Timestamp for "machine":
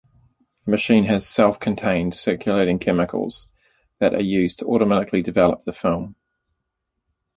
0.71-1.03